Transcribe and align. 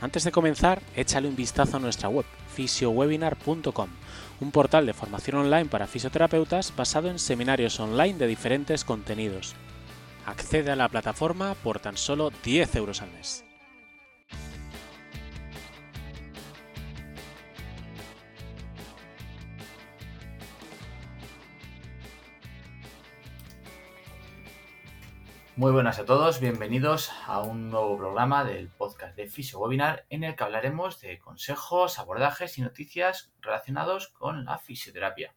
Antes 0.00 0.24
de 0.24 0.32
comenzar, 0.32 0.82
échale 0.94 1.26
un 1.26 1.36
vistazo 1.36 1.78
a 1.78 1.80
nuestra 1.80 2.10
web, 2.10 2.26
fisiowebinar.com, 2.54 3.88
un 4.40 4.50
portal 4.50 4.84
de 4.84 4.92
formación 4.92 5.38
online 5.38 5.66
para 5.66 5.86
fisioterapeutas 5.86 6.74
basado 6.76 7.08
en 7.08 7.18
seminarios 7.18 7.80
online 7.80 8.18
de 8.18 8.26
diferentes 8.26 8.84
contenidos. 8.84 9.54
Accede 10.26 10.70
a 10.70 10.76
la 10.76 10.88
plataforma 10.90 11.54
por 11.54 11.78
tan 11.78 11.96
solo 11.96 12.30
10 12.44 12.76
euros 12.76 13.00
al 13.00 13.10
mes. 13.12 13.45
Muy 25.56 25.72
buenas 25.72 25.98
a 25.98 26.04
todos, 26.04 26.38
bienvenidos 26.38 27.10
a 27.24 27.40
un 27.40 27.70
nuevo 27.70 27.96
programa 27.96 28.44
del 28.44 28.68
podcast 28.68 29.16
de 29.16 29.26
Fisio 29.26 29.58
Webinar 29.58 30.04
en 30.10 30.22
el 30.22 30.36
que 30.36 30.44
hablaremos 30.44 31.00
de 31.00 31.18
consejos, 31.18 31.98
abordajes 31.98 32.58
y 32.58 32.60
noticias 32.60 33.32
relacionados 33.40 34.08
con 34.08 34.44
la 34.44 34.58
fisioterapia. 34.58 35.34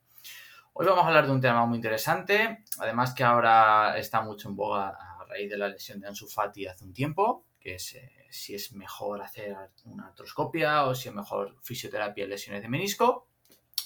Hoy 0.73 0.85
vamos 0.87 1.05
a 1.05 1.07
hablar 1.07 1.25
de 1.25 1.31
un 1.31 1.39
tema 1.39 1.65
muy 1.65 1.77
interesante, 1.77 2.65
además 2.79 3.13
que 3.13 3.23
ahora 3.23 3.97
está 3.97 4.21
mucho 4.21 4.49
en 4.49 4.57
boga 4.57 4.89
a 4.89 5.23
raíz 5.23 5.49
de 5.49 5.57
la 5.57 5.69
lesión 5.69 6.01
de 6.01 6.09
Ansu 6.09 6.27
Fati 6.27 6.67
hace 6.67 6.83
un 6.83 6.91
tiempo, 6.91 7.45
que 7.57 7.75
es 7.75 7.95
eh, 7.95 8.27
si 8.29 8.55
es 8.55 8.73
mejor 8.73 9.21
hacer 9.21 9.55
una 9.85 10.07
artroscopia 10.07 10.83
o 10.83 10.95
si 10.95 11.07
es 11.07 11.15
mejor 11.15 11.55
fisioterapia 11.63 12.25
en 12.25 12.31
lesiones 12.31 12.61
de 12.61 12.67
menisco. 12.67 13.29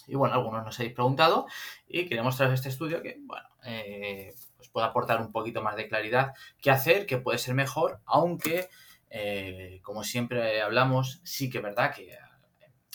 Y 0.07 0.15
bueno, 0.15 0.33
algunos 0.33 0.65
nos 0.65 0.79
habéis 0.79 0.95
preguntado 0.95 1.45
y 1.87 2.07
queremos 2.07 2.35
traer 2.35 2.53
este 2.53 2.69
estudio 2.69 3.03
que, 3.03 3.19
bueno, 3.21 3.47
eh, 3.63 4.33
puede 4.73 4.87
aportar 4.87 5.21
un 5.21 5.31
poquito 5.31 5.61
más 5.61 5.77
de 5.77 5.87
claridad 5.87 6.33
qué 6.61 6.71
hacer, 6.71 7.05
que 7.05 7.19
puede 7.19 7.37
ser 7.37 7.53
mejor, 7.53 8.01
aunque, 8.05 8.67
eh, 9.09 9.79
como 9.83 10.03
siempre 10.03 10.61
hablamos, 10.61 11.21
sí 11.23 11.49
que 11.49 11.59
es 11.59 11.63
verdad 11.63 11.95
que, 11.95 12.17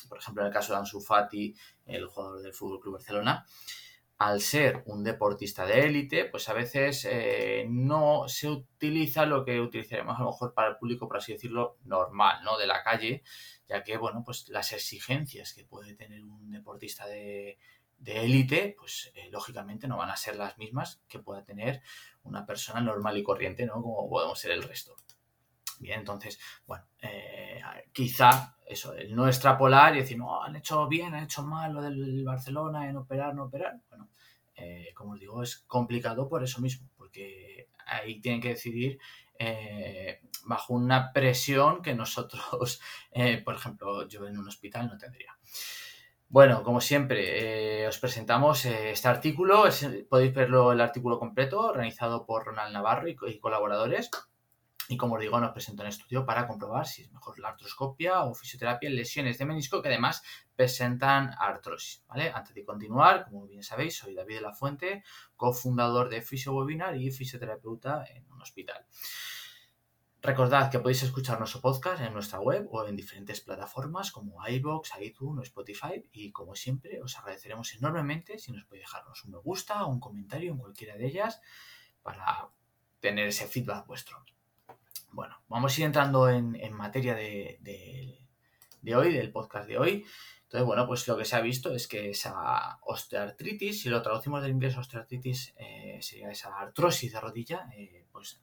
por 0.08 0.18
ejemplo, 0.18 0.42
en 0.42 0.48
el 0.48 0.52
caso 0.52 0.72
de 0.72 0.80
Ansu 0.80 1.00
Fati, 1.00 1.54
el 1.86 2.06
jugador 2.06 2.42
del 2.42 2.52
Fútbol 2.52 2.80
Club 2.80 2.94
Barcelona, 2.94 3.46
al 4.18 4.40
ser 4.40 4.82
un 4.86 5.04
deportista 5.04 5.64
de 5.64 5.86
élite, 5.86 6.24
pues 6.24 6.48
a 6.48 6.52
veces 6.52 7.06
eh, 7.08 7.66
no 7.68 8.24
se 8.26 8.48
utiliza 8.48 9.24
lo 9.26 9.44
que 9.44 9.60
utilizaríamos 9.60 10.18
a 10.18 10.24
lo 10.24 10.30
mejor 10.30 10.54
para 10.54 10.70
el 10.70 10.76
público, 10.76 11.06
por 11.06 11.18
así 11.18 11.32
decirlo, 11.32 11.76
normal, 11.84 12.42
¿no? 12.42 12.58
De 12.58 12.66
la 12.66 12.82
calle, 12.82 13.22
ya 13.68 13.84
que, 13.84 13.96
bueno, 13.96 14.24
pues 14.26 14.48
las 14.48 14.72
exigencias 14.72 15.54
que 15.54 15.64
puede 15.64 15.94
tener 15.94 16.24
un 16.24 16.50
deportista 16.50 17.06
de, 17.06 17.58
de 17.98 18.24
élite, 18.24 18.76
pues 18.78 19.12
eh, 19.14 19.28
lógicamente 19.30 19.88
no 19.88 19.96
van 19.96 20.10
a 20.10 20.16
ser 20.16 20.36
las 20.36 20.56
mismas 20.56 21.02
que 21.08 21.18
pueda 21.18 21.44
tener 21.44 21.82
una 22.22 22.46
persona 22.46 22.80
normal 22.80 23.16
y 23.18 23.22
corriente, 23.22 23.66
¿no? 23.66 23.82
Como 23.82 24.08
podemos 24.08 24.38
ser 24.38 24.52
el 24.52 24.62
resto. 24.62 24.96
Bien, 25.80 26.00
entonces, 26.00 26.38
bueno, 26.66 26.84
eh, 27.02 27.60
quizá 27.92 28.56
eso, 28.66 28.94
el 28.94 29.14
no 29.14 29.26
extrapolar 29.26 29.94
y 29.94 30.00
decir, 30.00 30.18
no, 30.18 30.42
han 30.42 30.56
hecho 30.56 30.86
bien, 30.88 31.14
han 31.14 31.24
hecho 31.24 31.42
mal 31.42 31.72
lo 31.72 31.82
del 31.82 32.24
Barcelona 32.24 32.88
en 32.88 32.96
operar, 32.96 33.34
no 33.34 33.44
operar. 33.44 33.80
Bueno, 33.88 34.08
eh, 34.56 34.92
como 34.94 35.12
os 35.12 35.20
digo, 35.20 35.42
es 35.42 35.58
complicado 35.66 36.28
por 36.28 36.42
eso 36.42 36.60
mismo, 36.60 36.88
porque 36.96 37.68
ahí 37.86 38.20
tienen 38.20 38.40
que 38.40 38.50
decidir 38.50 38.98
bajo 40.46 40.74
una 40.74 41.12
presión 41.12 41.80
que 41.80 41.94
nosotros, 41.94 42.80
por 43.44 43.54
ejemplo, 43.54 44.08
yo 44.08 44.26
en 44.26 44.36
un 44.36 44.48
hospital 44.48 44.88
no 44.88 44.98
tendría. 44.98 45.38
Bueno, 46.30 46.62
como 46.62 46.82
siempre, 46.82 47.84
eh, 47.84 47.88
os 47.88 47.98
presentamos 47.98 48.66
eh, 48.66 48.90
este 48.90 49.08
artículo. 49.08 49.64
podéis 50.10 50.34
verlo 50.34 50.72
el 50.72 50.80
artículo 50.82 51.18
completo, 51.18 51.72
realizado 51.72 52.26
por 52.26 52.44
Ronald 52.44 52.74
Navarro 52.74 53.08
y, 53.08 53.16
colaboradores. 53.40 54.10
Y 54.90 54.98
como 54.98 55.14
os 55.14 55.20
digo, 55.22 55.40
nos 55.40 55.52
presento 55.52 55.82
un 55.82 55.88
estudio 55.88 56.26
para 56.26 56.46
comprobar 56.46 56.86
si 56.86 57.02
es 57.02 57.12
mejor 57.12 57.38
la 57.38 57.48
artroscopia 57.48 58.24
o 58.24 58.34
fisioterapia 58.34 58.90
en 58.90 58.96
lesiones 58.96 59.38
de 59.38 59.46
menisco 59.46 59.80
que 59.80 59.88
además 59.88 60.22
presentan 60.54 61.30
artrosis. 61.38 62.04
¿vale? 62.08 62.30
Antes 62.34 62.54
de 62.54 62.64
continuar, 62.64 63.24
como 63.24 63.46
bien 63.46 63.62
sabéis, 63.62 63.96
soy 63.96 64.14
David 64.14 64.36
de 64.36 64.40
la 64.42 64.52
Fuente, 64.52 65.04
cofundador 65.34 66.10
de 66.10 66.20
Fisio 66.20 66.52
Webinar 66.52 66.94
y 66.96 67.10
fisioterapeuta 67.10 68.04
en 68.04 68.30
un 68.30 68.42
hospital. 68.42 68.84
Recordad 70.20 70.68
que 70.68 70.80
podéis 70.80 71.04
escuchar 71.04 71.38
nuestro 71.38 71.60
podcast 71.60 72.02
en 72.02 72.12
nuestra 72.12 72.40
web 72.40 72.66
o 72.72 72.84
en 72.84 72.96
diferentes 72.96 73.40
plataformas 73.40 74.10
como 74.10 74.44
iBox, 74.44 74.90
iTunes 75.00 75.38
o 75.38 75.42
Spotify 75.42 76.02
y 76.10 76.32
como 76.32 76.56
siempre 76.56 77.00
os 77.00 77.16
agradeceremos 77.16 77.72
enormemente 77.74 78.36
si 78.38 78.50
nos 78.50 78.64
podéis 78.64 78.86
dejarnos 78.86 79.24
un 79.24 79.30
me 79.30 79.38
gusta 79.38 79.84
o 79.84 79.88
un 79.88 80.00
comentario 80.00 80.50
en 80.50 80.58
cualquiera 80.58 80.96
de 80.96 81.06
ellas 81.06 81.40
para 82.02 82.48
tener 82.98 83.28
ese 83.28 83.46
feedback 83.46 83.86
vuestro. 83.86 84.24
Bueno, 85.12 85.40
vamos 85.48 85.76
a 85.76 85.80
ir 85.80 85.86
entrando 85.86 86.28
en, 86.28 86.72
materia 86.72 87.14
de, 87.14 88.18
hoy, 88.96 89.12
del 89.12 89.30
podcast 89.30 89.68
de 89.68 89.78
hoy. 89.78 90.04
Entonces, 90.42 90.66
bueno, 90.66 90.86
pues 90.88 91.06
lo 91.06 91.16
que 91.16 91.26
se 91.26 91.36
ha 91.36 91.40
visto 91.40 91.72
es 91.72 91.86
que 91.86 92.10
esa 92.10 92.80
osteoartritis, 92.82 93.82
si 93.82 93.88
lo 93.88 94.02
traducimos 94.02 94.42
del 94.42 94.50
inglés 94.50 94.76
osteoartritis, 94.76 95.54
eh, 95.58 95.98
sería 96.00 96.30
esa 96.30 96.58
artrosis 96.58 97.12
de 97.12 97.20
rodilla, 97.20 97.68
eh, 97.76 98.06
pues 98.10 98.40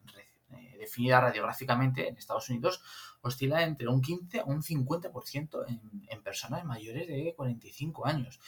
eh, 0.52 0.78
definida 0.80 1.20
radiográficamente 1.20 2.08
en 2.08 2.18
Estados 2.18 2.50
Unidos, 2.50 2.82
oscila 3.22 3.64
entre 3.64 3.88
un 3.88 4.02
15 4.02 4.40
a 4.42 4.46
un 4.46 4.62
50% 4.62 5.66
en, 6.10 6.24
personas 6.24 6.66
mayores 6.66 7.08
de 7.08 7.34
45 7.36 8.08
años. 8.08 8.40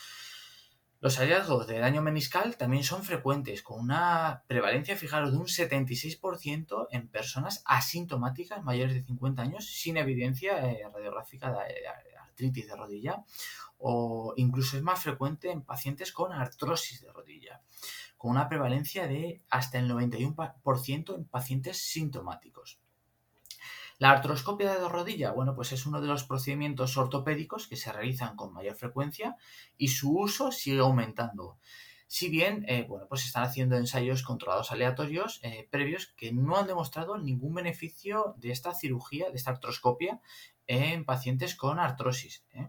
Los 1.00 1.18
hallazgos 1.18 1.68
de 1.68 1.78
daño 1.78 2.02
meniscal 2.02 2.56
también 2.56 2.82
son 2.82 3.04
frecuentes, 3.04 3.62
con 3.62 3.78
una 3.80 4.42
prevalencia, 4.48 4.96
fijaros, 4.96 5.30
de 5.30 5.38
un 5.38 5.46
76% 5.46 6.88
en 6.90 7.08
personas 7.08 7.62
asintomáticas 7.66 8.64
mayores 8.64 8.94
de 8.94 9.04
50 9.04 9.42
años 9.42 9.66
sin 9.66 9.96
evidencia 9.96 10.58
eh, 10.68 10.82
radiográfica 10.92 11.52
de, 11.52 12.17
de 12.38 12.76
rodilla, 12.76 13.24
o 13.78 14.32
incluso 14.36 14.76
es 14.76 14.82
más 14.82 15.02
frecuente 15.02 15.50
en 15.50 15.62
pacientes 15.62 16.12
con 16.12 16.32
artrosis 16.32 17.02
de 17.02 17.12
rodilla 17.12 17.62
con 18.18 18.32
una 18.32 18.48
prevalencia 18.48 19.06
de 19.06 19.40
hasta 19.48 19.78
el 19.78 19.88
91% 19.88 21.14
en 21.14 21.24
pacientes 21.24 21.78
sintomáticos. 21.78 22.80
La 23.98 24.10
artroscopia 24.10 24.74
de 24.74 24.88
rodilla, 24.88 25.32
bueno, 25.32 25.54
pues 25.54 25.72
es 25.72 25.86
uno 25.86 26.00
de 26.00 26.08
los 26.08 26.24
procedimientos 26.24 26.96
ortopédicos 26.96 27.66
que 27.66 27.76
se 27.76 27.92
realizan 27.92 28.36
con 28.36 28.52
mayor 28.52 28.76
frecuencia 28.76 29.36
y 29.76 29.88
su 29.88 30.16
uso 30.16 30.52
sigue 30.52 30.80
aumentando. 30.80 31.58
Si 32.08 32.30
bien, 32.30 32.64
eh, 32.68 32.86
bueno, 32.88 33.06
pues 33.06 33.26
están 33.26 33.44
haciendo 33.44 33.76
ensayos 33.76 34.22
controlados 34.22 34.72
aleatorios 34.72 35.40
eh, 35.42 35.68
previos 35.70 36.06
que 36.16 36.32
no 36.32 36.56
han 36.56 36.66
demostrado 36.66 37.18
ningún 37.18 37.54
beneficio 37.54 38.34
de 38.38 38.50
esta 38.50 38.74
cirugía, 38.74 39.28
de 39.30 39.36
esta 39.36 39.50
artroscopia 39.50 40.18
en 40.66 41.04
pacientes 41.04 41.54
con 41.54 41.78
artrosis. 41.78 42.46
¿eh? 42.54 42.66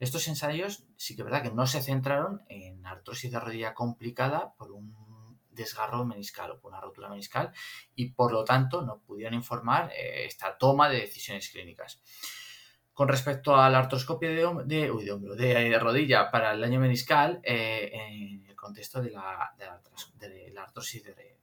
Estos 0.00 0.26
ensayos 0.26 0.84
sí 0.96 1.14
que 1.14 1.22
es 1.22 1.24
verdad 1.24 1.44
que 1.44 1.52
no 1.52 1.68
se 1.68 1.80
centraron 1.80 2.42
en 2.48 2.84
artrosis 2.84 3.30
de 3.30 3.38
rodilla 3.38 3.72
complicada 3.72 4.52
por 4.54 4.72
un 4.72 5.38
desgarro 5.50 6.04
meniscal 6.04 6.50
o 6.50 6.60
por 6.60 6.72
una 6.72 6.80
rotura 6.80 7.08
meniscal 7.08 7.52
y 7.94 8.10
por 8.10 8.32
lo 8.32 8.42
tanto 8.44 8.82
no 8.82 9.00
pudieron 9.00 9.34
informar 9.34 9.92
eh, 9.92 10.24
esta 10.26 10.58
toma 10.58 10.88
de 10.88 11.02
decisiones 11.02 11.48
clínicas. 11.50 12.02
Con 13.02 13.08
respecto 13.08 13.56
a 13.56 13.68
la 13.68 13.80
artroscopia 13.80 14.30
de, 14.30 14.46
de, 14.64 15.78
rodilla 15.80 16.30
para 16.30 16.52
el 16.52 16.60
daño 16.60 16.78
meniscal, 16.78 17.40
eh, 17.42 17.90
en 17.92 18.48
el 18.48 18.54
contexto 18.54 19.02
de 19.02 19.10
la, 19.10 19.56
artrosis 20.56 21.02
de, 21.02 21.36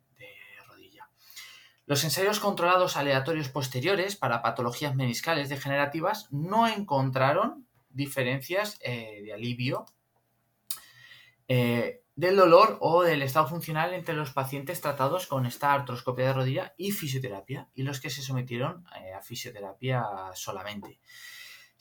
rodilla. 0.70 1.10
Los 1.86 2.06
ensayos 2.06 2.40
controlados 2.40 2.96
aleatorios 2.96 3.50
posteriores 3.50 4.16
para 4.16 4.42
patologías 4.42 4.96
meniscales 4.96 5.50
degenerativas 5.50 6.32
no 6.32 6.66
encontraron 6.66 7.68
diferencias 7.90 8.80
eh, 8.82 9.22
de 9.26 9.34
alivio 9.34 9.86
eh, 11.50 12.04
del 12.20 12.36
dolor 12.36 12.78
o 12.82 13.04
del 13.04 13.22
estado 13.22 13.48
funcional 13.48 13.94
entre 13.94 14.14
los 14.14 14.32
pacientes 14.32 14.82
tratados 14.82 15.26
con 15.26 15.46
esta 15.46 15.74
artroscopia 15.74 16.28
de 16.28 16.34
rodilla 16.34 16.74
y 16.78 16.92
fisioterapia 16.92 17.70
y 17.74 17.84
los 17.84 18.02
que 18.02 18.10
se 18.10 18.22
sometieron 18.22 18.86
eh, 19.02 19.14
a 19.14 19.22
fisioterapia 19.22 20.06
solamente. 20.36 21.00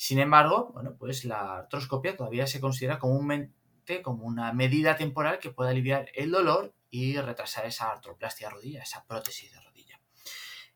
Sin 0.01 0.21
embargo, 0.21 0.71
bueno, 0.73 0.95
pues 0.97 1.25
la 1.25 1.59
artroscopia 1.59 2.17
todavía 2.17 2.47
se 2.47 2.61
considera 2.61 3.01
comúnmente 3.01 4.01
como 4.01 4.27
una 4.27 4.53
medida 4.53 4.97
temporal 4.97 5.41
que 5.41 5.51
puede 5.51 5.71
aliviar 5.71 6.09
el 6.15 6.31
dolor 6.31 6.73
y 6.89 7.17
retrasar 7.17 7.67
esa 7.67 7.91
artroplastia 7.91 8.47
de 8.47 8.55
rodilla, 8.55 8.83
esa 8.83 9.05
prótesis 9.05 9.53
de 9.53 9.61
rodilla. 9.61 10.01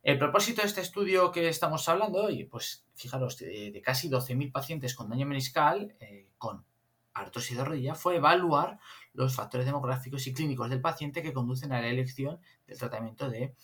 El 0.03 0.19
propósito 0.19 0.63
de 0.63 0.67
este 0.67 0.81
estudio 0.81 1.31
que 1.31 1.49
estamos 1.49 1.89
hablando, 1.89 2.31
y 2.31 2.47
pues 2.47 2.85
fijaros, 2.95 3.39
de, 3.39 3.81
casi 3.85 4.11
12.000 4.11 4.51
pacientes 4.51 4.97
con 4.97 5.09
daño 5.09 5.25
meniscal, 5.25 5.95
eh, 6.01 6.33
con 6.37 6.67
artrosis 7.15 7.57
de 7.57 7.65
rodilla 7.65 7.95
fue 7.95 8.17
evaluar 8.17 8.81
los 9.13 9.37
factores 9.37 9.67
demográficos 9.67 10.27
y 10.27 10.35
clínicos 10.35 10.69
del 10.69 10.81
paciente 10.81 11.23
que 11.23 11.33
conducen 11.33 11.73
a 11.73 11.81
la 11.81 11.87
elección 11.87 12.41
del 12.67 12.77
tratamiento 12.77 13.31
de, 13.31 13.55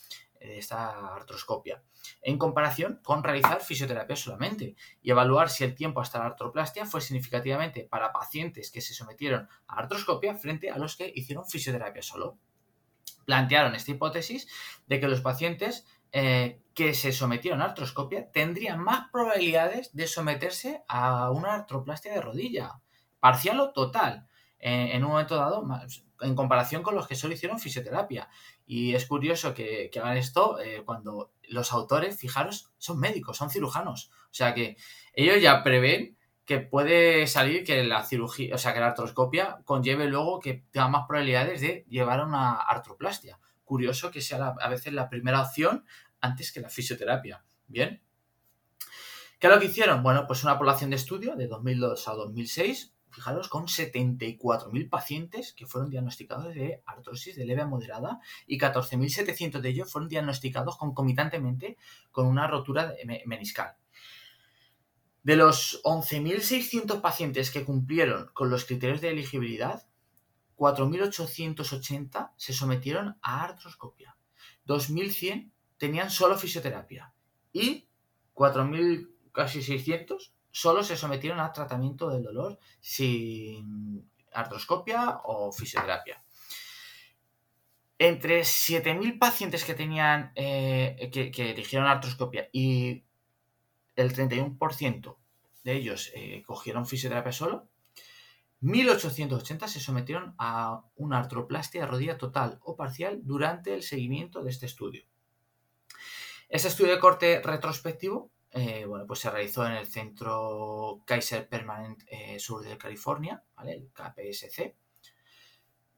esta 0.40 1.14
artroscopia, 1.14 1.82
en 2.22 2.38
comparación 2.38 3.00
con 3.02 3.22
realizar 3.22 3.60
fisioterapia 3.60 4.16
solamente 4.16 4.76
y 5.02 5.10
evaluar 5.10 5.50
si 5.50 5.64
el 5.64 5.74
tiempo 5.74 6.00
hasta 6.00 6.18
la 6.18 6.26
artroplastia 6.26 6.86
fue 6.86 7.00
significativamente 7.00 7.84
para 7.84 8.12
pacientes 8.12 8.70
que 8.70 8.80
se 8.80 8.94
sometieron 8.94 9.48
a 9.66 9.78
artroscopia 9.78 10.34
frente 10.34 10.70
a 10.70 10.78
los 10.78 10.96
que 10.96 11.12
hicieron 11.14 11.46
fisioterapia 11.46 12.02
solo. 12.02 12.38
Plantearon 13.24 13.74
esta 13.74 13.90
hipótesis 13.90 14.48
de 14.86 15.00
que 15.00 15.08
los 15.08 15.20
pacientes 15.20 15.86
eh, 16.12 16.62
que 16.72 16.94
se 16.94 17.12
sometieron 17.12 17.60
a 17.60 17.66
artroscopia 17.66 18.30
tendrían 18.30 18.80
más 18.80 19.10
probabilidades 19.12 19.94
de 19.94 20.06
someterse 20.06 20.82
a 20.88 21.30
una 21.30 21.54
artroplastia 21.54 22.12
de 22.12 22.20
rodilla, 22.22 22.80
parcial 23.20 23.60
o 23.60 23.72
total, 23.72 24.26
en 24.60 25.04
un 25.04 25.10
momento 25.10 25.36
dado, 25.36 25.66
en 26.20 26.34
comparación 26.34 26.82
con 26.82 26.94
los 26.94 27.06
que 27.06 27.14
solo 27.14 27.34
hicieron 27.34 27.58
fisioterapia. 27.58 28.28
Y 28.66 28.94
es 28.94 29.06
curioso 29.06 29.54
que, 29.54 29.90
hagan 29.96 30.16
esto 30.16 30.58
eh, 30.60 30.82
cuando 30.84 31.32
los 31.48 31.72
autores, 31.72 32.18
fijaros, 32.18 32.70
son 32.78 32.98
médicos, 32.98 33.36
son 33.36 33.50
cirujanos. 33.50 34.10
O 34.24 34.34
sea 34.34 34.54
que 34.54 34.76
ellos 35.14 35.40
ya 35.40 35.62
prevén 35.62 36.16
que 36.44 36.58
puede 36.60 37.26
salir 37.26 37.62
que 37.62 37.84
la 37.84 38.04
cirugía, 38.04 38.54
o 38.54 38.58
sea, 38.58 38.72
que 38.72 38.80
la 38.80 38.88
artroscopia 38.88 39.58
conlleve 39.64 40.06
luego 40.06 40.40
que 40.40 40.64
tenga 40.70 40.88
más 40.88 41.06
probabilidades 41.06 41.60
de 41.60 41.84
llevar 41.88 42.20
a 42.20 42.26
una 42.26 42.54
artroplastia. 42.54 43.38
Curioso 43.64 44.10
que 44.10 44.22
sea 44.22 44.54
a 44.58 44.68
veces 44.68 44.94
la 44.94 45.10
primera 45.10 45.42
opción 45.42 45.84
antes 46.20 46.52
que 46.52 46.60
la 46.60 46.70
fisioterapia. 46.70 47.44
Bien. 47.66 48.02
¿Qué 49.38 49.46
es 49.46 49.52
lo 49.52 49.60
que 49.60 49.66
hicieron? 49.66 50.02
Bueno, 50.02 50.26
pues 50.26 50.42
una 50.42 50.58
población 50.58 50.90
de 50.90 50.96
estudio 50.96 51.36
de 51.36 51.46
2002 51.46 52.08
a 52.08 52.12
2006 52.14 52.94
fijaros, 53.18 53.48
con 53.48 53.66
74.000 53.66 54.88
pacientes 54.88 55.52
que 55.52 55.66
fueron 55.66 55.90
diagnosticados 55.90 56.54
de 56.54 56.82
artrosis 56.86 57.34
de 57.34 57.44
leve 57.44 57.62
a 57.62 57.66
moderada 57.66 58.20
y 58.46 58.58
14.700 58.58 59.60
de 59.60 59.68
ellos 59.68 59.90
fueron 59.90 60.08
diagnosticados 60.08 60.76
concomitantemente 60.76 61.76
con 62.12 62.26
una 62.26 62.46
rotura 62.46 62.94
meniscal. 63.26 63.74
De 65.24 65.34
los 65.34 65.82
11.600 65.82 67.00
pacientes 67.00 67.50
que 67.50 67.64
cumplieron 67.64 68.30
con 68.32 68.50
los 68.50 68.64
criterios 68.64 69.00
de 69.00 69.10
elegibilidad, 69.10 69.86
4.880 70.56 72.32
se 72.36 72.52
sometieron 72.52 73.18
a 73.20 73.42
artroscopia, 73.42 74.16
2.100 74.66 75.50
tenían 75.76 76.10
solo 76.10 76.38
fisioterapia 76.38 77.12
y 77.52 77.88
4.000 78.34 79.10
casi 79.32 79.62
600 79.62 80.32
solo 80.58 80.82
se 80.82 80.96
sometieron 80.96 81.38
a 81.38 81.52
tratamiento 81.52 82.10
del 82.10 82.24
dolor 82.24 82.58
sin 82.80 84.10
artroscopia 84.32 85.20
o 85.22 85.52
fisioterapia. 85.52 86.24
Entre 87.96 88.40
7.000 88.40 89.20
pacientes 89.20 89.64
que 89.64 89.74
tenían 89.74 90.32
eh, 90.34 91.10
que, 91.12 91.50
eligieron 91.50 91.86
artroscopia 91.86 92.48
y 92.52 93.04
el 93.94 94.12
31% 94.12 95.16
de 95.62 95.72
ellos 95.72 96.10
eh, 96.16 96.42
cogieron 96.44 96.86
fisioterapia 96.86 97.30
solo, 97.30 97.68
1.880 98.60 99.68
se 99.68 99.78
sometieron 99.78 100.34
a 100.38 100.82
una 100.96 101.20
artroplastia 101.20 101.86
rodilla 101.86 102.18
total 102.18 102.58
o 102.64 102.74
parcial 102.74 103.20
durante 103.22 103.74
el 103.74 103.84
seguimiento 103.84 104.42
de 104.42 104.50
este 104.50 104.66
estudio. 104.66 105.04
Este 106.48 106.66
estudio 106.66 106.94
de 106.94 106.98
corte 106.98 107.40
retrospectivo 107.44 108.32
eh, 108.58 108.84
bueno, 108.86 109.06
pues 109.06 109.20
se 109.20 109.30
realizó 109.30 109.64
en 109.66 109.72
el 109.72 109.86
Centro 109.86 111.00
Kaiser 111.06 111.48
Permanent 111.48 112.02
eh, 112.08 112.38
Sur 112.40 112.64
de 112.64 112.76
California, 112.76 113.42
el 113.64 113.90
KPSC, 113.92 114.74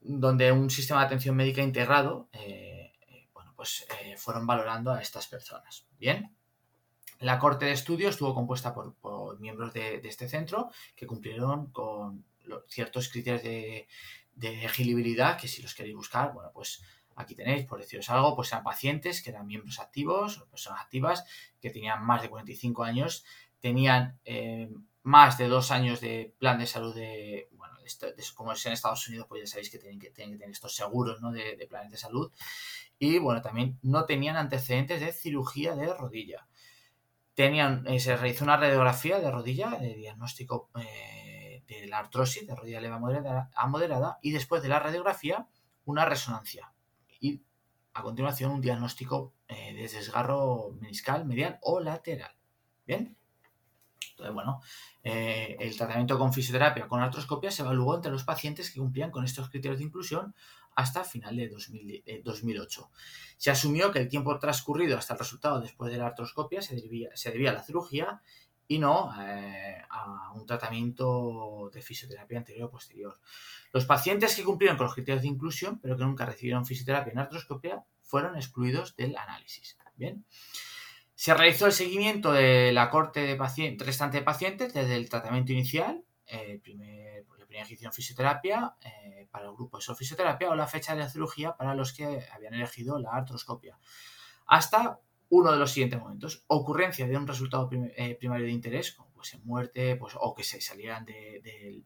donde 0.01 0.51
un 0.51 0.69
sistema 0.69 1.01
de 1.01 1.07
atención 1.07 1.35
médica 1.35 1.61
integrado, 1.61 2.29
eh, 2.33 2.93
bueno, 3.33 3.53
pues 3.55 3.87
fueron 4.17 4.45
valorando 4.45 4.91
a 4.91 5.01
estas 5.01 5.27
personas. 5.27 5.87
Bien, 5.97 6.35
la 7.19 7.39
corte 7.39 7.65
de 7.65 7.71
estudio 7.71 8.09
estuvo 8.09 8.35
compuesta 8.35 8.73
por, 8.73 9.39
miembros 9.39 9.73
de, 9.73 10.01
este 10.03 10.29
centro 10.29 10.69
que 10.95 11.07
cumplieron 11.07 11.71
con 11.71 12.25
ciertos 12.67 13.09
criterios 13.09 13.43
de, 13.43 13.87
de 14.35 14.53
elegibilidad 14.59 15.39
que 15.39 15.47
si 15.47 15.61
los 15.61 15.73
queréis 15.73 15.95
buscar, 15.95 16.33
bueno, 16.33 16.51
pues 16.53 16.83
Aquí 17.15 17.35
tenéis, 17.35 17.65
por 17.65 17.79
deciros 17.79 18.09
algo, 18.09 18.35
pues 18.35 18.51
eran 18.51 18.63
pacientes 18.63 19.21
que 19.21 19.29
eran 19.29 19.47
miembros 19.47 19.79
activos 19.79 20.39
o 20.39 20.47
personas 20.47 20.81
activas 20.81 21.25
que 21.59 21.69
tenían 21.69 22.03
más 22.05 22.21
de 22.21 22.29
45 22.29 22.83
años, 22.83 23.25
tenían 23.59 24.19
eh, 24.25 24.69
más 25.03 25.37
de 25.37 25.47
dos 25.47 25.71
años 25.71 26.01
de 26.01 26.33
plan 26.37 26.59
de 26.59 26.67
salud 26.67 26.93
de, 26.95 27.49
bueno, 27.51 27.77
como 28.35 28.51
es 28.51 28.65
en 28.65 28.73
Estados 28.73 29.07
Unidos, 29.07 29.25
pues 29.27 29.41
ya 29.41 29.47
sabéis 29.47 29.69
que 29.69 29.79
tienen 29.79 29.99
que, 29.99 30.11
tener 30.11 30.49
estos 30.49 30.75
seguros 30.75 31.21
¿no? 31.21 31.31
de, 31.31 31.65
planes 31.69 31.91
de 31.91 31.97
salud. 31.97 32.31
Y 32.99 33.17
bueno, 33.17 33.41
también 33.41 33.79
no 33.81 34.05
tenían 34.05 34.37
antecedentes 34.37 35.01
de 35.01 35.11
cirugía 35.11 35.75
de 35.75 35.93
rodilla. 35.93 36.47
Tenían, 37.33 37.87
eh, 37.87 37.99
se 37.99 38.15
realizó 38.15 38.43
una 38.43 38.57
radiografía 38.57 39.19
de 39.19 39.31
rodilla, 39.31 39.71
de 39.71 39.95
diagnóstico 39.95 40.69
eh, 40.79 41.63
de 41.67 41.87
la 41.87 41.99
artrosis 41.99 42.45
de 42.45 42.55
rodilla 42.55 42.81
leve 42.81 42.95
a 43.55 43.67
moderada, 43.67 44.19
y 44.21 44.31
después 44.31 44.61
de 44.61 44.69
la 44.69 44.79
radiografía, 44.79 45.47
una 45.85 46.05
resonancia 46.05 46.71
y 47.21 47.41
a 47.93 48.01
continuación 48.01 48.51
un 48.51 48.61
diagnóstico 48.61 49.33
eh, 49.47 49.73
de 49.73 49.87
desgarro 49.87 50.75
meniscal, 50.81 51.25
medial 51.25 51.59
o 51.61 51.79
lateral. 51.79 52.31
¿Bien? 52.85 53.15
Entonces, 54.09 54.33
bueno, 54.33 54.61
eh, 55.03 55.55
el 55.59 55.77
tratamiento 55.77 56.17
con 56.17 56.33
fisioterapia 56.33 56.87
con 56.87 57.01
artroscopia 57.01 57.51
se 57.51 57.61
evaluó 57.61 57.95
entre 57.95 58.11
los 58.11 58.23
pacientes 58.23 58.71
que 58.71 58.79
cumplían 58.79 59.11
con 59.11 59.23
estos 59.23 59.49
criterios 59.49 59.79
de 59.79 59.85
inclusión 59.85 60.35
hasta 60.75 61.03
final 61.03 61.35
de 61.35 61.49
2008. 62.23 62.81
Eh, 62.81 62.97
se 63.37 63.51
asumió 63.51 63.91
que 63.91 63.99
el 63.99 64.07
tiempo 64.07 64.37
transcurrido 64.39 64.97
hasta 64.97 65.13
el 65.13 65.19
resultado 65.19 65.59
después 65.59 65.91
de 65.91 65.97
la 65.97 66.07
artroscopia 66.07 66.61
se 66.61 66.79
se 67.13 67.31
debía 67.31 67.51
a 67.51 67.53
la 67.53 67.63
cirugía 67.63 68.21
y 68.71 68.79
no 68.79 69.13
eh, 69.19 69.81
a 69.89 70.31
un 70.33 70.45
tratamiento 70.45 71.69
de 71.73 71.81
fisioterapia 71.81 72.37
anterior 72.37 72.69
o 72.69 72.71
posterior. 72.71 73.19
Los 73.73 73.85
pacientes 73.85 74.33
que 74.33 74.45
cumplieron 74.45 74.77
con 74.77 74.85
los 74.85 74.93
criterios 74.93 75.23
de 75.23 75.27
inclusión, 75.27 75.81
pero 75.81 75.97
que 75.97 76.05
nunca 76.05 76.25
recibieron 76.25 76.65
fisioterapia 76.65 77.11
en 77.11 77.19
artroscopia, 77.19 77.83
fueron 78.01 78.37
excluidos 78.37 78.95
del 78.95 79.17
análisis. 79.17 79.77
Bien. 79.97 80.25
Se 81.15 81.33
realizó 81.33 81.65
el 81.65 81.73
seguimiento 81.73 82.31
de 82.31 82.71
la 82.71 82.89
corte 82.89 83.19
de 83.19 83.75
restante 83.77 84.19
de 84.19 84.23
pacientes 84.23 84.73
desde 84.73 84.95
el 84.95 85.09
tratamiento 85.09 85.51
inicial, 85.51 86.05
el 86.25 86.61
primer, 86.61 87.25
pues, 87.25 87.41
la 87.41 87.45
primera 87.45 87.65
ejecución 87.65 87.91
fisioterapia 87.91 88.77
eh, 88.85 89.27
para 89.31 89.47
el 89.47 89.53
grupo 89.53 89.79
de 89.79 89.95
fisioterapia 89.95 90.49
o 90.49 90.55
la 90.55 90.65
fecha 90.65 90.95
de 90.95 91.01
la 91.01 91.09
cirugía 91.09 91.57
para 91.57 91.75
los 91.75 91.91
que 91.91 92.25
habían 92.31 92.53
elegido 92.53 92.97
la 92.99 93.11
artroscopia, 93.11 93.77
hasta 94.47 95.01
uno 95.31 95.51
de 95.51 95.57
los 95.57 95.71
siguientes 95.71 95.99
momentos. 95.99 96.43
Ocurrencia 96.47 97.07
de 97.07 97.15
un 97.15 97.25
resultado 97.25 97.69
eh, 97.71 98.15
primario 98.15 98.45
de 98.45 98.51
interés, 98.51 98.91
como 98.91 99.11
pues 99.11 99.33
en 99.33 99.45
muerte, 99.45 99.95
pues, 99.95 100.13
o 100.19 100.35
que 100.35 100.43
se 100.43 100.59
salieran 100.59 101.05
del 101.05 101.85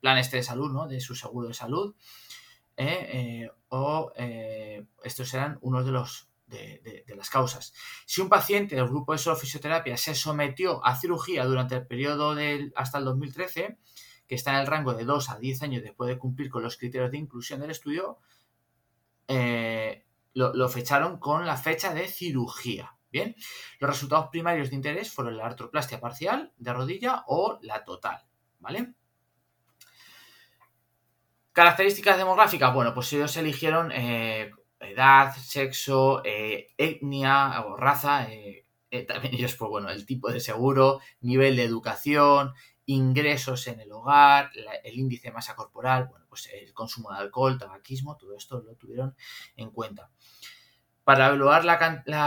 plan 0.00 0.18
este 0.18 0.36
de 0.36 0.42
salud, 0.44 0.72
¿no? 0.72 0.86
de 0.86 1.00
su 1.00 1.16
seguro 1.16 1.48
de 1.48 1.54
salud. 1.54 1.94
Eh, 2.76 3.42
eh, 3.44 3.50
o 3.68 4.12
estos 5.02 5.28
serán 5.28 5.58
unos 5.62 5.84
de 5.84 5.90
los 5.90 6.30
de, 6.46 7.04
las 7.16 7.28
causas. 7.28 7.74
Si 8.06 8.20
un 8.20 8.28
paciente 8.28 8.76
del 8.76 8.86
grupo 8.86 9.12
de 9.12 9.18
solo 9.18 9.36
fisioterapia 9.36 9.96
se 9.96 10.14
sometió 10.14 10.84
a 10.86 10.96
cirugía 10.96 11.44
durante 11.44 11.74
el 11.74 11.86
periodo 11.86 12.36
hasta 12.76 12.98
el 12.98 13.04
2013, 13.04 13.78
que 14.28 14.34
está 14.36 14.52
en 14.52 14.60
el 14.60 14.66
rango 14.68 14.94
de 14.94 15.04
2 15.04 15.30
a 15.30 15.38
10 15.38 15.62
años 15.62 15.82
después 15.82 16.08
de 16.08 16.18
cumplir 16.18 16.50
con 16.50 16.62
los 16.62 16.76
criterios 16.76 17.10
de 17.10 17.18
inclusión 17.18 17.60
del 17.60 17.70
estudio, 17.70 18.18
lo, 20.34 20.68
fecharon 20.68 21.18
con 21.18 21.46
la 21.46 21.56
fecha 21.56 21.94
de 21.94 22.08
cirugía. 22.08 22.96
Bien, 23.10 23.34
los 23.80 23.90
resultados 23.90 24.28
primarios 24.30 24.70
de 24.70 24.76
interés 24.76 25.10
fueron 25.10 25.36
la 25.36 25.46
artroplastia 25.46 26.00
parcial 26.00 26.52
de 26.56 26.72
rodilla 26.72 27.24
o 27.26 27.58
la 27.62 27.82
total. 27.84 28.22
¿Vale? 28.60 28.94
Características 31.52 32.16
demográficas, 32.16 32.72
bueno, 32.72 32.94
pues 32.94 33.12
ellos 33.12 33.36
eligieron 33.36 33.90
eh, 33.92 34.52
edad, 34.78 35.34
sexo, 35.34 36.22
eh, 36.24 36.68
etnia 36.78 37.64
o 37.66 37.76
raza, 37.76 38.30
eh, 38.30 38.66
también 39.06 39.34
ellos, 39.34 39.56
pues 39.56 39.68
bueno, 39.68 39.90
el 39.90 40.06
tipo 40.06 40.30
de 40.30 40.40
seguro, 40.40 41.00
nivel 41.20 41.56
de 41.56 41.64
educación, 41.64 42.52
ingresos 42.90 43.66
en 43.68 43.80
el 43.80 43.92
hogar, 43.92 44.50
el 44.84 44.98
índice 44.98 45.28
de 45.28 45.32
masa 45.32 45.54
corporal, 45.54 46.08
bueno, 46.10 46.26
pues 46.28 46.48
el 46.52 46.72
consumo 46.72 47.12
de 47.12 47.18
alcohol, 47.18 47.58
tabaquismo, 47.58 48.16
todo 48.16 48.36
esto 48.36 48.60
lo 48.60 48.74
tuvieron 48.74 49.14
en 49.56 49.70
cuenta. 49.70 50.10
Para 51.04 51.26
evaluar 51.26 51.64
la, 51.64 51.78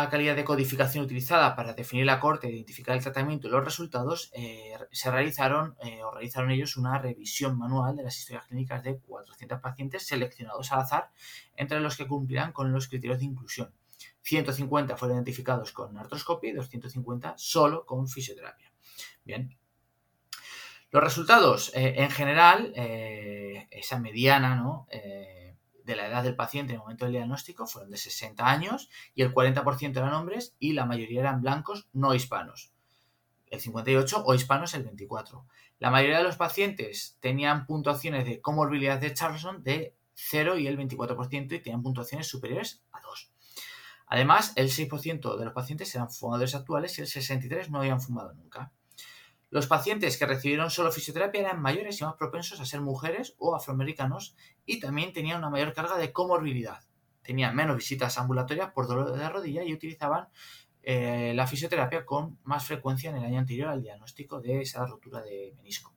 calidad 0.10 0.36
de 0.36 0.44
codificación 0.44 1.06
utilizada 1.06 1.56
para 1.56 1.74
definir 1.74 2.06
la 2.06 2.20
corte, 2.20 2.50
identificar 2.50 2.96
el 2.96 3.04
tratamiento 3.04 3.48
y 3.48 3.52
los 3.52 3.64
resultados, 3.64 4.32
eh, 4.34 4.74
se 4.92 5.12
realizaron 5.12 5.76
eh, 5.84 6.04
o 6.04 6.12
realizaron 6.12 6.52
ellos 6.52 6.76
una 6.76 6.98
revisión 6.98 7.58
manual 7.58 7.96
de 7.96 8.04
las 8.04 8.18
historias 8.18 8.46
clínicas 8.48 8.84
de 8.84 8.98
400 9.00 9.62
pacientes 9.62 10.08
seleccionados 10.08 10.72
al 10.72 10.82
azar, 10.82 11.12
entre 11.56 11.80
los 11.80 11.96
que 11.96 12.08
cumplirán 12.08 12.52
con 12.52 12.72
los 12.72 12.88
criterios 12.88 13.20
de 13.20 13.26
inclusión. 13.26 13.74
150 14.22 14.98
fueron 14.98 15.18
identificados 15.18 15.72
con 15.72 15.98
artroscopia 15.98 16.50
y 16.50 16.54
250 16.54 17.36
solo 17.38 17.86
con 17.86 18.08
fisioterapia. 18.08 18.72
Bien, 19.24 19.56
Los 20.94 21.04
resultados, 21.04 21.72
eh, 21.74 21.96
en 21.98 22.12
general, 22.12 22.72
eh, 22.76 23.68
esa 23.72 24.00
mediana. 24.00 24.64
Eh, 24.92 25.58
de 25.84 25.96
la 25.98 26.08
edad 26.08 26.24
del 26.24 26.36
paciente 26.38 26.72
en 26.72 26.76
el 26.76 26.82
momento 26.82 27.04
del 27.04 27.16
diagnóstico 27.16 27.68
fueron 27.68 27.92
de 27.92 27.98
60 27.98 28.48
años 28.48 28.90
y 29.16 29.22
el 29.22 29.34
40% 29.34 29.98
eran 29.98 30.14
hombres 30.14 30.56
y 30.58 30.72
la 30.72 30.86
mayoría 30.86 31.20
eran 31.20 31.42
blancos 31.42 31.90
no 31.92 32.14
hispanos. 32.14 32.72
El 33.48 33.60
58 33.60 34.24
o 34.24 34.34
hispanos 34.34 34.76
el 34.76 34.84
24. 34.84 35.46
La 35.80 35.90
mayoría 35.90 36.20
de 36.20 36.24
los 36.24 36.38
pacientes 36.38 37.18
tenían 37.20 37.66
puntuaciones 37.66 38.24
de 38.24 38.40
comorbilidad 38.40 38.98
de 38.98 39.14
Charlson 39.14 39.62
de 39.62 39.98
0 40.14 40.58
y 40.58 40.68
el 40.68 40.78
24% 40.78 41.54
y 41.54 41.60
tenían 41.60 41.82
puntuaciones 41.82 42.28
superiores 42.28 42.82
a 42.94 43.02
2. 43.02 43.32
Además, 44.08 44.54
el 44.56 44.70
6% 44.70 45.38
de 45.38 45.44
los 45.44 45.54
pacientes 45.54 45.94
eran 45.96 46.10
fumadores 46.10 46.56
actuales 46.56 46.98
y 46.98 47.02
el 47.02 47.08
63% 47.08 47.68
no 47.70 47.80
habían 47.80 48.00
fumado 48.00 48.34
nunca. 48.36 48.72
Los 49.54 49.68
pacientes 49.68 50.18
que 50.18 50.26
recibieron 50.26 50.72
solo 50.72 50.92
fisioterapia 50.92 51.42
eran 51.42 51.62
mayores 51.62 52.02
y 52.02 52.04
más 52.04 52.16
propensos 52.16 52.60
a 52.60 52.66
ser 52.66 52.82
mujeres 52.82 53.36
o 53.38 53.56
afroamericanos 53.56 54.36
y 54.66 54.80
también 54.80 55.14
tenían 55.14 55.38
una 55.38 55.52
mayor 55.52 55.74
carga 55.74 55.96
de 55.96 56.12
comorbilidad. 56.12 56.80
Tenían 57.22 57.56
menos 57.56 57.78
visitas 57.78 58.18
ambulatorias 58.18 58.72
por 58.72 58.88
dolor 58.88 59.16
de 59.16 59.30
rodilla 59.30 59.64
y 59.64 59.72
utilizaban 59.72 60.30
eh, 60.82 61.34
la 61.36 61.46
fisioterapia 61.46 62.04
con 62.04 62.40
más 62.42 62.66
frecuencia 62.66 63.12
en 63.12 63.18
el 63.18 63.26
año 63.26 63.38
anterior 63.38 63.70
al 63.70 63.84
diagnóstico 63.84 64.42
de 64.42 64.62
esa 64.62 64.88
rotura 64.88 65.22
de 65.22 65.54
menisco. 65.56 65.94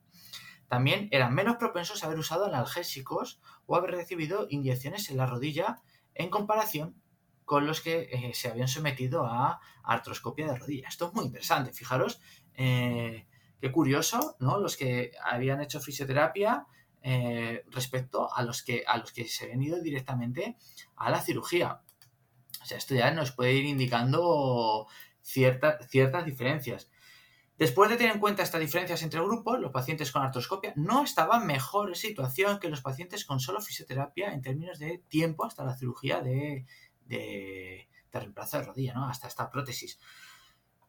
También 0.69 1.09
eran 1.11 1.35
menos 1.35 1.57
propensos 1.57 2.03
a 2.03 2.09
haber 2.09 2.19
usado 2.19 2.45
analgésicos 2.45 3.41
o 3.65 3.75
haber 3.77 3.93
recibido 3.93 4.49
inyecciones 4.51 5.09
en 5.09 5.17
la 5.17 5.25
rodilla 5.25 5.81
en 6.13 6.29
comparación 6.29 7.01
con 7.47 7.67
los 7.67 7.81
que 7.81 8.11
eh, 8.13 8.33
se 8.35 8.51
habían 8.51 8.69
sometido 8.69 9.25
a 9.25 9.61
artroscopia 9.83 10.47
de 10.47 10.59
rodilla. 10.59 10.89
Esto 10.89 11.07
es 11.07 11.15
muy 11.15 11.25
interesante. 11.25 11.73
Fijaros 11.73 12.21
eh, 12.53 13.27
qué 13.61 13.73
curioso, 13.73 14.37
¿no? 14.41 14.59
Los 14.59 14.77
que 14.77 15.13
habían 15.25 15.61
hecho 15.61 15.81
fisioterapia 15.81 16.67
eh, 17.03 17.65
respecto 17.71 18.35
a 18.35 18.43
los, 18.43 18.63
que, 18.63 18.85
a 18.87 18.99
los 18.99 19.13
que 19.13 19.27
se 19.27 19.45
habían 19.45 19.63
ido 19.63 19.81
directamente 19.81 20.57
a 20.97 21.11
la 21.11 21.21
cirugía. 21.21 21.83
O 22.63 22.65
sea, 22.67 22.79
esto 22.79 22.95
ya 22.95 23.11
nos 23.13 23.33
puede 23.33 23.53
ir 23.55 23.65
indicando 23.65 24.87
ciertas 25.23 26.25
diferencias. 26.25 26.91
Después 27.59 27.89
de 27.89 27.97
tener 27.97 28.13
en 28.13 28.21
cuenta 28.21 28.43
estas 28.43 28.61
diferencias 28.61 29.03
entre 29.03 29.21
grupos, 29.21 29.59
los 29.61 29.73
pacientes 29.73 30.13
con 30.13 30.23
artroscopia 30.23 30.75
no 30.77 31.03
estaban 31.03 31.47
mejor 31.47 31.89
en 31.89 31.95
situación 31.95 32.61
que 32.61 32.69
los 32.69 32.83
pacientes 32.83 33.25
con 33.25 33.41
solo 33.41 33.63
fisioterapia 33.63 34.33
en 34.33 34.43
términos 34.43 34.79
de 34.79 35.03
tiempo 35.09 35.47
hasta 35.47 35.65
la 35.65 35.75
cirugía 35.75 36.21
de, 36.21 36.67
de, 37.07 37.89
reemplazo 38.13 38.59
de 38.59 38.65
rodilla, 38.65 38.95
¿no? 38.95 39.09
Hasta 39.09 39.29
esta 39.29 39.51
prótesis. 39.51 39.99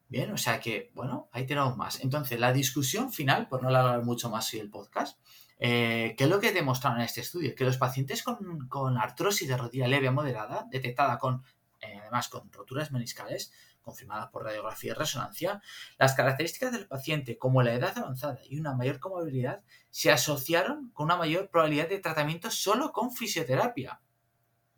Bien, 0.08 0.32
o 0.32 0.38
sea 0.38 0.58
que, 0.58 0.90
bueno, 0.94 1.28
ahí 1.32 1.46
tenemos 1.46 1.76
más. 1.76 2.00
Entonces, 2.00 2.40
la 2.40 2.52
discusión 2.52 3.12
final, 3.12 3.46
por 3.46 3.62
no 3.62 3.68
alargar 3.68 4.02
mucho 4.04 4.30
más 4.30 4.52
hoy 4.54 4.60
el 4.60 4.70
podcast, 4.70 5.18
eh, 5.58 6.14
¿qué 6.16 6.24
es 6.24 6.30
lo 6.30 6.40
que 6.40 6.52
demostraron 6.52 7.00
en 7.00 7.04
este 7.04 7.20
estudio? 7.20 7.54
Que 7.54 7.64
los 7.64 7.76
pacientes 7.76 8.22
con, 8.22 8.98
artrosis 8.98 9.48
de 9.48 9.56
rodilla 9.56 9.86
leve 9.86 10.08
o 10.08 10.12
moderada, 10.12 10.66
detectada 10.70 11.18
con, 11.18 11.44
eh, 11.80 11.98
además 12.00 12.28
con 12.28 12.50
roturas 12.50 12.90
meniscales, 12.90 13.52
confirmadas 13.82 14.28
por 14.30 14.44
radiografía 14.44 14.92
y 14.92 14.94
resonancia, 14.94 15.62
las 15.98 16.14
características 16.14 16.72
del 16.72 16.86
paciente, 16.86 17.36
como 17.36 17.62
la 17.62 17.74
edad 17.74 17.96
avanzada 17.98 18.38
y 18.48 18.58
una 18.58 18.74
mayor 18.74 19.00
comorbilidad, 19.00 19.62
se 19.90 20.10
asociaron 20.10 20.90
con 20.92 21.06
una 21.06 21.16
mayor 21.16 21.50
probabilidad 21.50 21.88
de 21.88 21.98
tratamiento 21.98 22.50
solo 22.50 22.92
con 22.92 23.12
fisioterapia. 23.12 24.00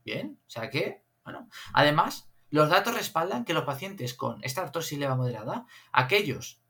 Bien, 0.05 0.41
o 0.47 0.51
sea 0.51 0.71
que, 0.71 1.05
bueno, 1.25 1.49
además, 1.73 2.30
los 2.51 2.69
datos 2.69 2.95
respaldan 2.95 3.45
que 3.45 3.55
los 3.55 3.65
pacientes 3.65 4.15
con 4.15 4.43
esta 4.43 4.63
artrosis 4.63 4.99
leva 4.99 5.15
moderada, 5.15 5.67
aquellos 5.93 6.61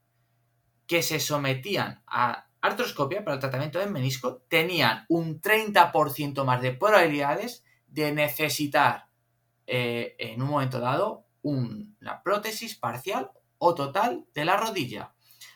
que 0.87 1.03
se 1.03 1.21
sometían 1.21 2.03
a 2.07 2.47
artroscopia 2.61 3.25
para 3.25 3.35
el 3.35 3.41
tratamiento 3.41 3.79
del 3.79 3.91
menisco, 3.91 4.43
tenían 4.49 5.07
un 5.09 5.41
30% 5.41 6.45
más 6.45 6.61
de 6.61 6.73
probabilidades 6.73 7.65
de 7.87 8.13
necesitar 8.13 9.09
eh, 9.67 10.17
en 10.19 10.43
un 10.43 10.49
momento 10.49 10.79
dado 10.79 11.27
una 11.43 12.23
prótesis 12.23 12.77
parcial 12.77 13.31
o 13.59 13.75
total 13.75 14.27
de 14.35 14.45
la 14.45 14.57
rodilla. 14.57 15.15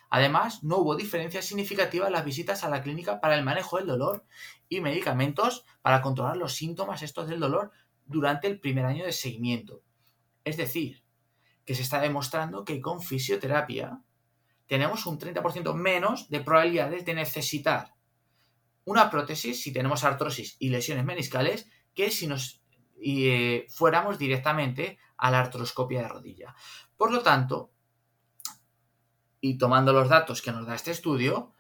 Además, 0.09 0.63
no 0.63 0.79
hubo 0.79 0.97
diferencia 0.97 1.43
significativa 1.43 2.07
en 2.07 2.13
las 2.13 2.25
visitas 2.25 2.63
a 2.65 2.71
la 2.71 2.83
clínica 2.83 3.21
para 3.21 3.35
el 3.35 3.45
manejo 3.45 3.77
del 3.77 3.89
dolor 3.89 4.25
y 4.69 4.81
medicamentos 4.81 5.65
para 5.83 6.01
controlar 6.01 6.37
los 6.37 6.55
síntomas 6.55 7.03
estos 7.03 7.29
del 7.29 7.41
dolor 7.41 7.73
durante 8.07 8.47
el 8.47 8.61
primer 8.61 8.87
año 8.87 9.05
de 9.05 9.13
seguimiento. 9.13 9.83
Es 10.45 10.57
decir, 10.57 11.03
que 11.65 11.75
se 11.75 11.83
está 11.83 12.01
demostrando 12.01 12.65
que 12.65 12.81
con 12.81 13.01
fisioterapia 13.01 14.03
tenemos 14.67 15.07
un 15.07 15.19
30% 15.19 15.75
menos 15.75 16.29
de 16.29 16.41
probabilidades 16.41 17.05
de 17.05 17.15
necesitar 17.15 17.95
una 18.85 19.11
prótesis 19.11 19.63
si 19.63 19.73
tenemos 19.73 20.05
artrosis 20.05 20.57
y 20.59 20.69
lesiones 20.69 21.05
meniscales 21.05 21.69
que 21.95 22.11
si 22.11 22.27
nos 22.27 22.63
eh, 23.01 23.67
fuéramos 23.71 24.19
directamente 24.19 24.99
a 25.17 25.31
la 25.31 25.41
artroscopia 25.41 26.03
de 26.03 26.09
rodilla. 26.09 26.55
Por 26.97 27.13
lo 27.13 27.23
tanto, 27.23 27.71
y 29.41 29.59
tomando 29.59 29.93
los 29.93 30.09
datos 30.09 30.43
que 30.43 30.53
nos 30.53 30.67
da 30.67 30.75
este 30.75 30.91
estudio, 30.91 31.53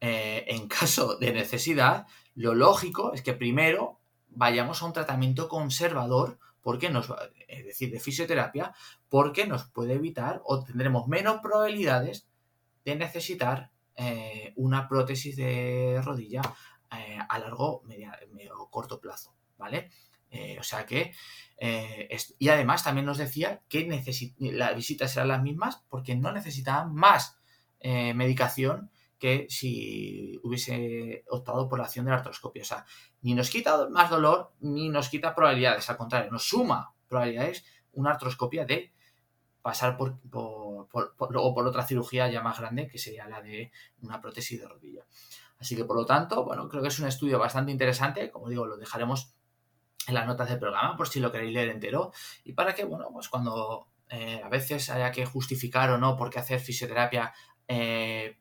eh, 0.00 0.44
en 0.48 0.68
caso 0.68 1.16
de 1.16 1.32
necesidad, 1.32 2.06
lo 2.34 2.54
lógico 2.54 3.12
es 3.12 3.22
que 3.22 3.34
primero 3.34 4.00
vayamos 4.28 4.82
a 4.82 4.86
un 4.86 4.92
tratamiento 4.92 5.48
conservador 5.48 6.38
porque 6.64 6.88
nos, 6.88 7.12
es 7.46 7.64
decir, 7.66 7.92
de 7.92 8.00
fisioterapia, 8.00 8.74
porque 9.10 9.46
nos 9.46 9.66
puede 9.66 9.92
evitar 9.92 10.40
o 10.44 10.64
tendremos 10.64 11.06
menos 11.06 11.40
probabilidades 11.42 12.26
de 12.86 12.96
necesitar 12.96 13.70
eh, 13.96 14.54
una 14.56 14.88
prótesis 14.88 15.36
de 15.36 16.00
rodilla 16.02 16.40
eh, 16.90 17.18
a 17.28 17.38
largo 17.38 17.82
o 18.56 18.70
corto 18.70 18.98
plazo, 18.98 19.34
¿vale? 19.58 19.90
Eh, 20.30 20.56
o 20.58 20.62
sea 20.62 20.86
que, 20.86 21.12
y 22.38 22.48
además 22.48 22.82
también 22.82 23.06
nos 23.06 23.18
decía 23.18 23.60
que 23.68 23.86
las 24.38 24.74
visitas 24.74 25.12
serán 25.12 25.28
las 25.28 25.42
mismas 25.42 25.84
porque 25.90 26.16
no 26.16 26.32
necesitaban 26.32 26.92
más 26.92 27.38
medicación 27.80 28.90
que 29.24 29.46
si 29.48 30.38
hubiese 30.42 31.24
optado 31.30 31.66
por 31.66 31.78
la 31.78 31.86
acción 31.86 32.04
de 32.04 32.10
la 32.10 32.18
artroscopia. 32.18 32.60
O 32.60 32.66
sea, 32.66 32.84
ni 33.22 33.32
nos 33.32 33.48
quita 33.48 33.88
más 33.88 34.10
dolor 34.10 34.52
ni 34.60 34.90
nos 34.90 35.08
quita 35.08 35.34
probabilidades, 35.34 35.88
al 35.88 35.96
contrario, 35.96 36.30
nos 36.30 36.46
suma 36.46 36.92
probabilidades 37.08 37.64
una 37.92 38.10
artroscopia 38.10 38.66
de 38.66 38.92
pasar 39.62 39.96
por, 39.96 40.20
por, 40.28 40.88
por, 41.16 41.38
otra 41.38 41.86
cirugía 41.86 42.28
ya 42.28 42.42
más 42.42 42.60
grande, 42.60 42.86
que 42.86 42.98
sería 42.98 43.26
la 43.26 43.40
de 43.40 43.72
una 44.02 44.20
prótesis 44.20 44.60
de 44.60 44.68
rodilla. 44.68 45.06
Así 45.58 45.74
que, 45.74 45.86
por 45.86 45.96
lo 45.96 46.04
tanto, 46.04 46.44
bueno, 46.44 46.68
creo 46.68 46.82
que 46.82 46.88
es 46.88 46.98
un 46.98 47.06
estudio 47.06 47.38
bastante 47.38 47.72
interesante. 47.72 48.30
Como 48.30 48.50
digo, 48.50 48.66
lo 48.66 48.76
dejaremos 48.76 49.32
en 50.06 50.12
las 50.12 50.26
notas 50.26 50.50
del 50.50 50.58
programa 50.58 50.98
por 50.98 51.08
si 51.08 51.18
lo 51.18 51.32
queréis 51.32 51.54
leer 51.54 51.70
entero. 51.70 52.12
Y 52.44 52.52
para 52.52 52.74
que, 52.74 52.84
bueno, 52.84 53.08
pues 53.10 53.30
cuando 53.30 53.88
eh, 54.10 54.42
a 54.44 54.50
veces 54.50 54.90
haya 54.90 55.10
que 55.12 55.24
justificar 55.24 55.88
o 55.92 55.96
no 55.96 56.14
por 56.14 56.28
qué 56.28 56.40
hacer 56.40 56.60
fisioterapia 56.60 57.32
eh, 57.66 58.36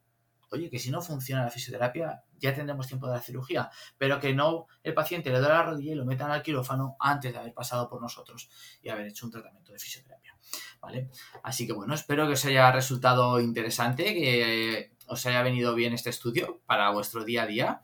oye, 0.53 0.69
que 0.69 0.79
si 0.79 0.91
no 0.91 1.01
funciona 1.01 1.43
la 1.43 1.49
fisioterapia, 1.49 2.23
ya 2.37 2.53
tendremos 2.53 2.87
tiempo 2.87 3.07
de 3.07 3.13
la 3.13 3.21
cirugía, 3.21 3.69
pero 3.97 4.19
que 4.19 4.33
no 4.33 4.67
el 4.83 4.93
paciente 4.93 5.29
le 5.29 5.39
duele 5.39 5.53
la 5.53 5.63
rodilla 5.63 5.91
y 5.91 5.95
lo 5.95 6.05
metan 6.05 6.31
al 6.31 6.43
quirófano 6.43 6.95
antes 6.99 7.33
de 7.33 7.39
haber 7.39 7.53
pasado 7.53 7.89
por 7.89 8.01
nosotros 8.01 8.49
y 8.81 8.89
haber 8.89 9.07
hecho 9.07 9.25
un 9.25 9.31
tratamiento 9.31 9.71
de 9.71 9.79
fisioterapia. 9.79 10.37
¿Vale? 10.79 11.09
Así 11.43 11.65
que 11.65 11.73
bueno, 11.73 11.93
espero 11.93 12.27
que 12.27 12.33
os 12.33 12.45
haya 12.45 12.71
resultado 12.71 13.39
interesante, 13.39 14.03
que 14.13 14.93
os 15.07 15.25
haya 15.25 15.41
venido 15.41 15.73
bien 15.75 15.93
este 15.93 16.09
estudio 16.09 16.61
para 16.65 16.91
vuestro 16.91 17.23
día 17.23 17.43
a 17.43 17.47
día. 17.47 17.81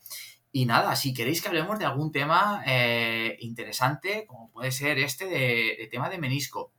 Y 0.51 0.65
nada, 0.65 0.95
si 0.95 1.13
queréis 1.13 1.41
que 1.41 1.47
hablemos 1.47 1.77
de 1.77 1.85
algún 1.85 2.11
tema 2.11 2.63
eh, 2.65 3.38
interesante, 3.41 4.25
como 4.25 4.51
puede 4.51 4.71
ser 4.71 4.97
este 4.97 5.25
de, 5.25 5.88
tema 5.91 6.09
de 6.09 6.17
menisco, 6.17 6.73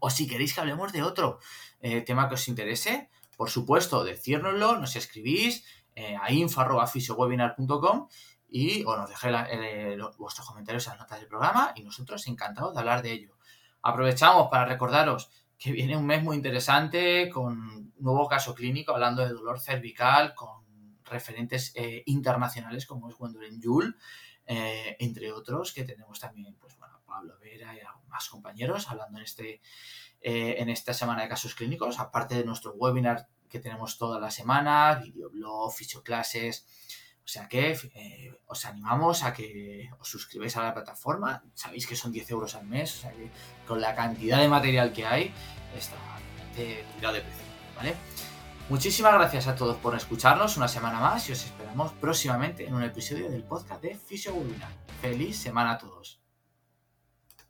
o 0.00 0.10
si 0.10 0.26
queréis 0.26 0.54
que 0.54 0.60
hablemos 0.60 0.92
de 0.92 1.02
otro 1.02 1.38
eh, 1.80 2.00
tema 2.00 2.28
que 2.28 2.34
os 2.34 2.48
interese, 2.48 3.10
por 3.36 3.50
supuesto, 3.50 4.02
decírnoslo, 4.02 4.78
nos 4.78 4.96
escribís 4.96 5.64
eh, 5.94 6.16
a 6.20 6.32
info.fisiowebinar.com 6.32 8.08
y 8.48 8.84
o 8.84 8.96
nos 8.96 9.08
dejéis 9.08 9.36
eh, 9.50 9.98
vuestros 10.18 10.46
comentarios 10.46 10.86
en 10.86 10.92
las 10.92 11.00
notas 11.00 11.20
del 11.20 11.28
programa 11.28 11.72
y 11.74 11.82
nosotros 11.82 12.26
encantados 12.26 12.74
de 12.74 12.80
hablar 12.80 13.02
de 13.02 13.12
ello. 13.12 13.36
Aprovechamos 13.82 14.48
para 14.48 14.64
recordaros 14.64 15.30
que 15.58 15.72
viene 15.72 15.96
un 15.96 16.06
mes 16.06 16.22
muy 16.22 16.36
interesante 16.36 17.30
con 17.30 17.92
nuevo 17.98 18.28
caso 18.28 18.54
clínico 18.54 18.92
hablando 18.92 19.22
de 19.22 19.32
dolor 19.32 19.60
cervical 19.60 20.34
con 20.34 20.64
referentes 21.04 21.72
eh, 21.76 22.02
internacionales 22.06 22.86
como 22.86 23.08
es 23.08 23.16
Gwendolyn 23.16 23.60
Yul, 23.60 23.96
entre 24.48 25.32
otros 25.32 25.72
que 25.72 25.82
tenemos 25.82 26.20
también 26.20 26.54
pues 26.60 26.76
bueno 26.78 27.00
Pablo 27.04 27.36
Vera 27.40 27.74
y 27.74 27.80
más 28.16 28.28
compañeros 28.28 28.88
hablando 28.88 29.18
en 29.18 29.24
este 29.24 29.60
eh, 30.22 30.56
en 30.58 30.70
esta 30.70 30.94
semana 30.94 31.22
de 31.22 31.28
casos 31.28 31.54
clínicos, 31.54 32.00
aparte 32.00 32.34
de 32.34 32.44
nuestro 32.44 32.72
webinar 32.72 33.28
que 33.48 33.60
tenemos 33.60 33.98
toda 33.98 34.18
la 34.18 34.30
semana, 34.30 34.94
videoblog, 34.94 35.72
fichoclases. 35.72 36.66
O 37.24 37.28
sea 37.28 37.48
que 37.48 37.72
eh, 37.94 38.32
os 38.46 38.64
animamos 38.64 39.22
a 39.22 39.32
que 39.32 39.90
os 40.00 40.08
suscribáis 40.08 40.56
a 40.56 40.62
la 40.62 40.74
plataforma. 40.74 41.42
Sabéis 41.54 41.86
que 41.86 41.96
son 41.96 42.12
10 42.12 42.30
euros 42.30 42.54
al 42.54 42.66
mes, 42.66 42.96
o 42.96 43.00
sea 43.02 43.12
que 43.12 43.30
con 43.66 43.80
la 43.80 43.94
cantidad 43.94 44.40
de 44.40 44.48
material 44.48 44.92
que 44.92 45.04
hay, 45.04 45.32
está 45.76 45.96
tirado 46.54 47.14
de 47.14 47.20
precio, 47.20 47.44
¿vale? 47.76 47.94
Muchísimas 48.68 49.12
gracias 49.12 49.46
a 49.46 49.54
todos 49.54 49.76
por 49.76 49.94
escucharnos 49.94 50.56
una 50.56 50.68
semana 50.68 50.98
más 50.98 51.28
y 51.28 51.32
os 51.32 51.44
esperamos 51.44 51.92
próximamente 51.92 52.66
en 52.66 52.74
un 52.74 52.82
episodio 52.82 53.30
del 53.30 53.44
podcast 53.44 53.82
de 53.82 53.94
Fisio 53.94 54.34
Webinar. 54.34 54.72
Feliz 55.00 55.38
semana 55.38 55.72
a 55.72 55.78
todos. 55.78 56.25